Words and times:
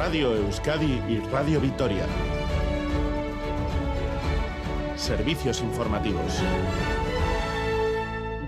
Radio 0.00 0.34
Euskadi 0.34 0.98
y 1.10 1.18
Radio 1.30 1.60
Vitoria. 1.60 2.06
Servicios 4.96 5.60
informativos. 5.60 6.40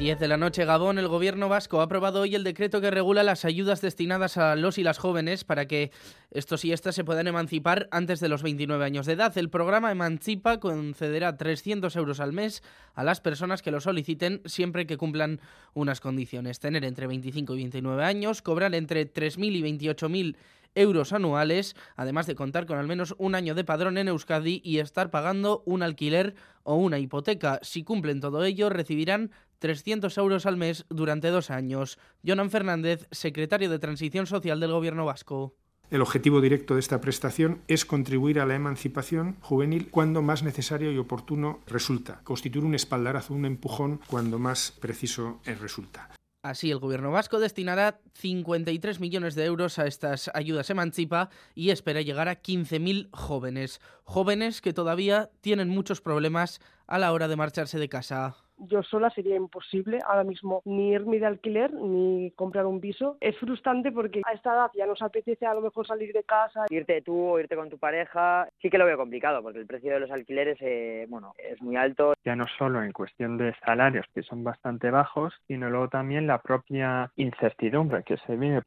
10 0.00 0.18
de 0.18 0.28
la 0.28 0.36
noche, 0.36 0.64
Gabón, 0.64 0.98
el 0.98 1.06
gobierno 1.06 1.48
vasco 1.48 1.80
ha 1.80 1.84
aprobado 1.84 2.22
hoy 2.22 2.34
el 2.34 2.42
decreto 2.42 2.80
que 2.80 2.90
regula 2.90 3.22
las 3.22 3.44
ayudas 3.44 3.80
destinadas 3.80 4.36
a 4.38 4.56
los 4.56 4.76
y 4.76 4.82
las 4.82 4.98
jóvenes 4.98 5.44
para 5.44 5.66
que 5.66 5.92
estos 6.32 6.64
y 6.64 6.72
estas 6.72 6.96
se 6.96 7.04
puedan 7.04 7.28
emancipar 7.28 7.88
antes 7.92 8.18
de 8.18 8.28
los 8.28 8.42
29 8.42 8.84
años 8.84 9.06
de 9.06 9.12
edad. 9.12 9.38
El 9.38 9.48
programa 9.48 9.92
Emancipa 9.92 10.58
concederá 10.58 11.36
300 11.36 11.94
euros 11.94 12.18
al 12.18 12.32
mes 12.32 12.64
a 12.94 13.04
las 13.04 13.20
personas 13.20 13.62
que 13.62 13.70
lo 13.70 13.80
soliciten 13.80 14.42
siempre 14.46 14.86
que 14.86 14.96
cumplan 14.96 15.40
unas 15.74 16.00
condiciones. 16.00 16.58
Tener 16.58 16.84
entre 16.84 17.06
25 17.06 17.54
y 17.54 17.58
29 17.58 18.04
años, 18.04 18.42
cobrar 18.42 18.74
entre 18.74 19.10
3.000 19.10 19.52
y 19.52 19.62
28.000 19.62 20.36
euros 20.76 21.12
anuales, 21.12 21.74
además 21.96 22.28
de 22.28 22.36
contar 22.36 22.66
con 22.66 22.78
al 22.78 22.86
menos 22.86 23.16
un 23.18 23.34
año 23.34 23.56
de 23.56 23.64
padrón 23.64 23.98
en 23.98 24.06
Euskadi 24.06 24.60
y 24.64 24.78
estar 24.78 25.10
pagando 25.10 25.64
un 25.66 25.82
alquiler 25.82 26.36
o 26.62 26.76
una 26.76 27.00
hipoteca. 27.00 27.58
Si 27.62 27.82
cumplen 27.82 28.20
todo 28.20 28.44
ello, 28.44 28.70
recibirán 28.70 29.32
300 29.58 30.16
euros 30.18 30.46
al 30.46 30.56
mes 30.56 30.84
durante 30.88 31.28
dos 31.28 31.50
años. 31.50 31.98
Jonan 32.24 32.50
Fernández, 32.50 33.08
secretario 33.10 33.70
de 33.70 33.78
Transición 33.78 34.26
Social 34.26 34.60
del 34.60 34.72
Gobierno 34.72 35.04
vasco. 35.04 35.56
El 35.88 36.02
objetivo 36.02 36.40
directo 36.40 36.74
de 36.74 36.80
esta 36.80 37.00
prestación 37.00 37.62
es 37.68 37.84
contribuir 37.84 38.40
a 38.40 38.46
la 38.46 38.56
emancipación 38.56 39.36
juvenil 39.40 39.88
cuando 39.88 40.20
más 40.20 40.42
necesario 40.42 40.90
y 40.90 40.98
oportuno 40.98 41.60
resulta, 41.68 42.22
constituir 42.24 42.64
un 42.64 42.74
espaldarazo, 42.74 43.34
un 43.34 43.44
empujón 43.44 44.00
cuando 44.08 44.40
más 44.40 44.72
preciso 44.72 45.38
resulta. 45.44 46.15
Así, 46.46 46.70
el 46.70 46.78
gobierno 46.78 47.10
vasco 47.10 47.40
destinará 47.40 47.98
53 48.14 49.00
millones 49.00 49.34
de 49.34 49.44
euros 49.46 49.80
a 49.80 49.86
estas 49.88 50.30
ayudas 50.32 50.70
Emancipa 50.70 51.28
y 51.56 51.70
espera 51.70 52.02
llegar 52.02 52.28
a 52.28 52.40
15.000 52.40 53.08
jóvenes. 53.10 53.80
Jóvenes 54.04 54.60
que 54.60 54.72
todavía 54.72 55.28
tienen 55.40 55.68
muchos 55.68 56.00
problemas 56.00 56.60
a 56.86 56.98
la 56.98 57.12
hora 57.12 57.26
de 57.26 57.34
marcharse 57.34 57.80
de 57.80 57.88
casa 57.88 58.36
yo 58.58 58.82
sola 58.82 59.10
sería 59.10 59.36
imposible 59.36 59.98
ahora 60.06 60.24
mismo 60.24 60.62
ni 60.64 60.90
irme 60.90 61.18
de 61.18 61.26
alquiler 61.26 61.72
ni 61.72 62.30
comprar 62.32 62.66
un 62.66 62.80
piso. 62.80 63.16
Es 63.20 63.36
frustrante 63.38 63.92
porque 63.92 64.22
a 64.24 64.32
esta 64.32 64.54
edad 64.54 64.70
ya 64.74 64.86
nos 64.86 65.02
apetece 65.02 65.46
a 65.46 65.54
lo 65.54 65.60
mejor 65.60 65.86
salir 65.86 66.12
de 66.12 66.24
casa. 66.24 66.66
Irte 66.70 67.02
tú 67.02 67.16
o 67.16 67.38
irte 67.38 67.56
con 67.56 67.70
tu 67.70 67.78
pareja, 67.78 68.48
sí 68.60 68.70
que 68.70 68.78
lo 68.78 68.86
veo 68.86 68.96
complicado 68.96 69.42
porque 69.42 69.58
el 69.58 69.66
precio 69.66 69.92
de 69.92 70.00
los 70.00 70.10
alquileres 70.10 70.58
eh, 70.60 71.06
bueno, 71.08 71.32
es 71.38 71.60
muy 71.60 71.76
alto. 71.76 72.14
Ya 72.24 72.36
no 72.36 72.46
solo 72.58 72.82
en 72.82 72.92
cuestión 72.92 73.36
de 73.36 73.54
salarios 73.64 74.06
que 74.14 74.22
son 74.22 74.44
bastante 74.44 74.90
bajos, 74.90 75.34
sino 75.46 75.70
luego 75.70 75.88
también 75.88 76.26
la 76.26 76.38
propia 76.38 77.10
incertidumbre 77.16 78.02
que 78.04 78.16
se 78.18 78.36
vive. 78.36 78.62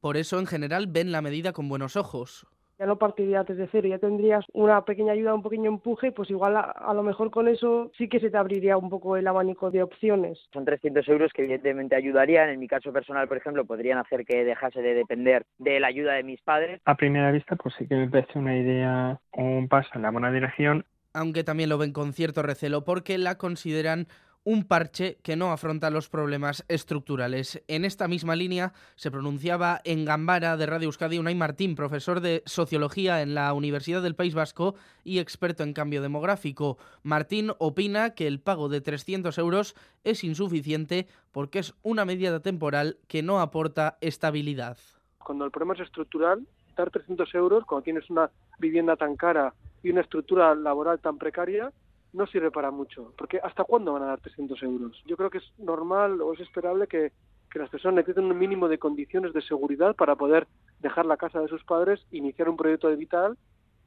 Por 0.00 0.16
eso, 0.16 0.38
en 0.40 0.46
general, 0.46 0.86
ven 0.88 1.12
la 1.12 1.22
medida 1.22 1.52
con 1.52 1.68
buenos 1.68 1.96
ojos 1.96 2.46
ya 2.82 2.86
no 2.86 2.98
partirías 2.98 3.46
desde 3.46 3.68
cero, 3.70 3.86
ya 3.86 4.00
tendrías 4.00 4.44
una 4.52 4.84
pequeña 4.84 5.12
ayuda, 5.12 5.34
un 5.34 5.42
pequeño 5.44 5.70
empuje, 5.70 6.10
pues 6.10 6.28
igual 6.30 6.56
a, 6.56 6.92
lo 6.92 7.04
mejor 7.04 7.30
con 7.30 7.46
eso 7.46 7.92
sí 7.96 8.08
que 8.08 8.18
se 8.18 8.28
te 8.28 8.36
abriría 8.36 8.76
un 8.76 8.90
poco 8.90 9.16
el 9.16 9.28
abanico 9.28 9.70
de 9.70 9.84
opciones. 9.84 10.40
Son 10.52 10.64
300 10.64 11.06
euros 11.08 11.30
que 11.32 11.42
evidentemente 11.42 11.94
ayudarían, 11.94 12.48
en 12.48 12.58
mi 12.58 12.66
caso 12.66 12.92
personal, 12.92 13.28
por 13.28 13.36
ejemplo, 13.36 13.64
podrían 13.64 13.98
hacer 13.98 14.24
que 14.24 14.44
dejase 14.44 14.82
de 14.82 14.94
depender 14.94 15.46
de 15.58 15.78
la 15.78 15.86
ayuda 15.86 16.14
de 16.14 16.24
mis 16.24 16.42
padres. 16.42 16.80
A 16.84 16.96
primera 16.96 17.30
vista, 17.30 17.54
pues 17.54 17.72
sí 17.78 17.86
que 17.86 17.94
me 17.94 18.08
parece 18.08 18.36
una 18.36 18.58
idea 18.58 19.20
o 19.30 19.42
un 19.44 19.68
paso 19.68 19.90
en 19.94 20.02
la 20.02 20.10
buena 20.10 20.32
dirección. 20.32 20.84
Aunque 21.14 21.44
también 21.44 21.68
lo 21.68 21.78
ven 21.78 21.92
con 21.92 22.12
cierto 22.12 22.42
recelo 22.42 22.82
porque 22.82 23.16
la 23.16 23.38
consideran 23.38 24.08
un 24.44 24.64
parche 24.64 25.18
que 25.22 25.36
no 25.36 25.52
afronta 25.52 25.90
los 25.90 26.08
problemas 26.08 26.64
estructurales. 26.68 27.62
En 27.68 27.84
esta 27.84 28.08
misma 28.08 28.34
línea 28.34 28.72
se 28.96 29.10
pronunciaba 29.10 29.80
en 29.84 30.04
Gambara 30.04 30.56
de 30.56 30.66
Radio 30.66 30.86
Euskadi 30.86 31.18
Unai 31.18 31.34
Martín, 31.34 31.76
profesor 31.76 32.20
de 32.20 32.42
Sociología 32.46 33.22
en 33.22 33.34
la 33.34 33.52
Universidad 33.52 34.02
del 34.02 34.16
País 34.16 34.34
Vasco 34.34 34.74
y 35.04 35.18
experto 35.18 35.62
en 35.62 35.72
cambio 35.72 36.02
demográfico. 36.02 36.78
Martín 37.02 37.52
opina 37.58 38.14
que 38.14 38.26
el 38.26 38.40
pago 38.40 38.68
de 38.68 38.80
300 38.80 39.36
euros 39.38 39.76
es 40.02 40.24
insuficiente 40.24 41.06
porque 41.30 41.60
es 41.60 41.74
una 41.82 42.04
medida 42.04 42.40
temporal 42.40 42.98
que 43.06 43.22
no 43.22 43.40
aporta 43.40 43.98
estabilidad. 44.00 44.76
Cuando 45.18 45.44
el 45.44 45.52
problema 45.52 45.74
es 45.74 45.80
estructural, 45.80 46.46
dar 46.76 46.90
300 46.90 47.32
euros 47.34 47.64
cuando 47.64 47.84
tienes 47.84 48.10
una 48.10 48.30
vivienda 48.58 48.96
tan 48.96 49.16
cara 49.16 49.54
y 49.82 49.90
una 49.90 50.00
estructura 50.00 50.54
laboral 50.54 50.98
tan 50.98 51.18
precaria 51.18 51.72
no 52.12 52.26
sirve 52.26 52.50
para 52.50 52.70
mucho, 52.70 53.12
porque 53.16 53.40
¿hasta 53.42 53.64
cuándo 53.64 53.92
van 53.92 54.02
a 54.02 54.06
dar 54.06 54.20
300 54.20 54.62
euros? 54.62 55.02
Yo 55.06 55.16
creo 55.16 55.30
que 55.30 55.38
es 55.38 55.52
normal 55.58 56.20
o 56.20 56.34
es 56.34 56.40
esperable 56.40 56.86
que, 56.86 57.12
que 57.50 57.58
las 57.58 57.70
personas 57.70 57.96
necesiten 57.96 58.24
un 58.24 58.38
mínimo 58.38 58.68
de 58.68 58.78
condiciones 58.78 59.32
de 59.32 59.42
seguridad 59.42 59.96
para 59.96 60.16
poder 60.16 60.46
dejar 60.80 61.06
la 61.06 61.16
casa 61.16 61.40
de 61.40 61.48
sus 61.48 61.64
padres, 61.64 62.04
iniciar 62.10 62.48
un 62.48 62.56
proyecto 62.56 62.88
de 62.88 62.96
vital, 62.96 63.38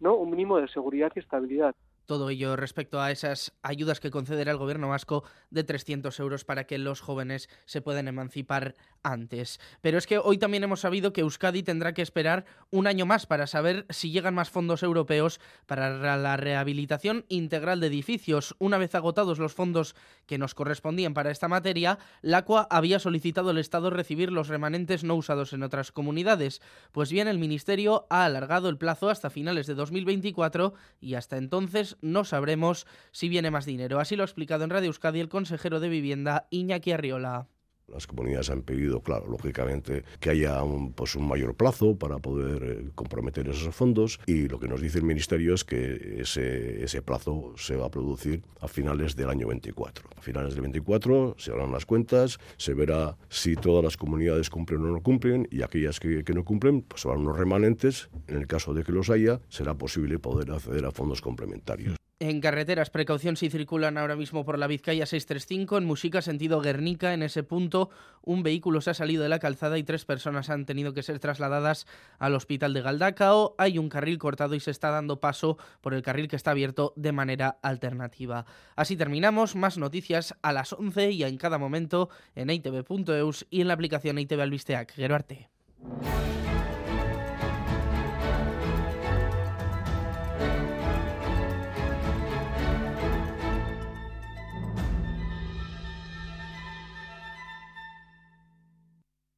¿no? 0.00 0.14
Un 0.14 0.30
mínimo 0.30 0.58
de 0.58 0.68
seguridad 0.68 1.12
y 1.14 1.20
estabilidad. 1.20 1.74
Todo 2.08 2.30
ello 2.30 2.56
respecto 2.56 3.02
a 3.02 3.10
esas 3.10 3.52
ayudas 3.60 4.00
que 4.00 4.10
concederá 4.10 4.50
el 4.50 4.56
gobierno 4.56 4.88
vasco 4.88 5.24
de 5.50 5.62
300 5.62 6.18
euros 6.20 6.42
para 6.42 6.64
que 6.64 6.78
los 6.78 7.02
jóvenes 7.02 7.50
se 7.66 7.82
puedan 7.82 8.08
emancipar 8.08 8.76
antes. 9.02 9.60
Pero 9.82 9.98
es 9.98 10.06
que 10.06 10.16
hoy 10.16 10.38
también 10.38 10.64
hemos 10.64 10.80
sabido 10.80 11.12
que 11.12 11.20
Euskadi 11.20 11.62
tendrá 11.62 11.92
que 11.92 12.00
esperar 12.00 12.46
un 12.70 12.86
año 12.86 13.04
más 13.04 13.26
para 13.26 13.46
saber 13.46 13.84
si 13.90 14.10
llegan 14.10 14.34
más 14.34 14.48
fondos 14.48 14.82
europeos 14.82 15.38
para 15.66 16.16
la 16.16 16.36
rehabilitación 16.38 17.26
integral 17.28 17.78
de 17.78 17.88
edificios. 17.88 18.56
Una 18.58 18.78
vez 18.78 18.94
agotados 18.94 19.38
los 19.38 19.52
fondos 19.52 19.94
que 20.24 20.38
nos 20.38 20.54
correspondían 20.54 21.12
para 21.12 21.30
esta 21.30 21.46
materia, 21.46 21.98
la 22.22 22.38
ACUA 22.38 22.68
había 22.70 23.00
solicitado 23.00 23.50
al 23.50 23.58
Estado 23.58 23.90
recibir 23.90 24.32
los 24.32 24.48
remanentes 24.48 25.04
no 25.04 25.14
usados 25.14 25.52
en 25.52 25.62
otras 25.62 25.92
comunidades. 25.92 26.62
Pues 26.90 27.12
bien, 27.12 27.28
el 27.28 27.38
Ministerio 27.38 28.06
ha 28.08 28.24
alargado 28.24 28.70
el 28.70 28.78
plazo 28.78 29.10
hasta 29.10 29.28
finales 29.28 29.66
de 29.66 29.74
2024 29.74 30.72
y 31.02 31.12
hasta 31.12 31.36
entonces 31.36 31.97
no 32.00 32.24
sabremos 32.24 32.86
si 33.12 33.28
viene 33.28 33.50
más 33.50 33.66
dinero. 33.66 34.00
Así 34.00 34.16
lo 34.16 34.22
ha 34.22 34.26
explicado 34.26 34.64
en 34.64 34.70
Radio 34.70 34.88
Euskadi 34.88 35.20
el 35.20 35.28
consejero 35.28 35.80
de 35.80 35.88
Vivienda 35.88 36.46
Iñaki 36.50 36.92
Arriola. 36.92 37.48
Las 37.92 38.06
comunidades 38.06 38.50
han 38.50 38.62
pedido, 38.62 39.00
claro, 39.00 39.26
lógicamente, 39.28 40.04
que 40.20 40.30
haya 40.30 40.62
un, 40.62 40.92
pues, 40.92 41.14
un 41.14 41.26
mayor 41.26 41.54
plazo 41.54 41.96
para 41.96 42.18
poder 42.18 42.62
eh, 42.62 42.90
comprometer 42.94 43.48
esos 43.48 43.74
fondos 43.74 44.20
y 44.26 44.48
lo 44.48 44.60
que 44.60 44.68
nos 44.68 44.80
dice 44.80 44.98
el 44.98 45.04
Ministerio 45.04 45.54
es 45.54 45.64
que 45.64 46.18
ese, 46.20 46.84
ese 46.84 47.02
plazo 47.02 47.54
se 47.56 47.76
va 47.76 47.86
a 47.86 47.90
producir 47.90 48.42
a 48.60 48.68
finales 48.68 49.16
del 49.16 49.30
año 49.30 49.48
24. 49.48 50.08
A 50.16 50.20
finales 50.20 50.54
del 50.54 50.62
24 50.62 51.36
se 51.38 51.52
harán 51.52 51.72
las 51.72 51.86
cuentas, 51.86 52.38
se 52.56 52.74
verá 52.74 53.16
si 53.28 53.54
todas 53.56 53.82
las 53.84 53.96
comunidades 53.96 54.50
cumplen 54.50 54.82
o 54.82 54.88
no 54.88 55.00
cumplen 55.00 55.48
y 55.50 55.62
aquellas 55.62 56.00
que, 56.00 56.24
que 56.24 56.34
no 56.34 56.44
cumplen, 56.44 56.82
pues 56.82 57.04
van 57.04 57.18
unos 57.18 57.38
remanentes. 57.38 58.10
En 58.26 58.36
el 58.36 58.46
caso 58.46 58.74
de 58.74 58.84
que 58.84 58.92
los 58.92 59.10
haya, 59.10 59.40
será 59.48 59.74
posible 59.74 60.18
poder 60.18 60.50
acceder 60.50 60.84
a 60.84 60.92
fondos 60.92 61.20
complementarios. 61.20 61.97
En 62.20 62.40
carreteras, 62.40 62.90
precaución 62.90 63.36
si 63.36 63.48
circulan 63.48 63.96
ahora 63.96 64.16
mismo 64.16 64.44
por 64.44 64.58
la 64.58 64.66
Vizcaya 64.66 65.06
635, 65.06 65.78
en 65.78 65.84
Música 65.84 66.20
sentido 66.20 66.60
Guernica, 66.60 67.14
en 67.14 67.22
ese 67.22 67.44
punto 67.44 67.90
un 68.22 68.42
vehículo 68.42 68.80
se 68.80 68.90
ha 68.90 68.94
salido 68.94 69.22
de 69.22 69.28
la 69.28 69.38
calzada 69.38 69.78
y 69.78 69.84
tres 69.84 70.04
personas 70.04 70.50
han 70.50 70.66
tenido 70.66 70.92
que 70.92 71.04
ser 71.04 71.20
trasladadas 71.20 71.86
al 72.18 72.34
hospital 72.34 72.74
de 72.74 72.82
Galdacao. 72.82 73.54
Hay 73.56 73.78
un 73.78 73.88
carril 73.88 74.18
cortado 74.18 74.56
y 74.56 74.60
se 74.60 74.72
está 74.72 74.90
dando 74.90 75.20
paso 75.20 75.58
por 75.80 75.94
el 75.94 76.02
carril 76.02 76.26
que 76.26 76.34
está 76.34 76.50
abierto 76.50 76.92
de 76.96 77.12
manera 77.12 77.60
alternativa. 77.62 78.46
Así 78.74 78.96
terminamos, 78.96 79.54
más 79.54 79.78
noticias 79.78 80.34
a 80.42 80.52
las 80.52 80.72
11 80.72 81.12
y 81.12 81.22
en 81.22 81.36
cada 81.36 81.58
momento 81.58 82.08
en 82.34 82.50
itv.eus 82.50 83.46
y 83.48 83.60
en 83.60 83.68
la 83.68 83.74
aplicación 83.74 84.18
ITV 84.18 84.40
Albisteac. 84.40 84.92
Geroarte. 84.92 85.50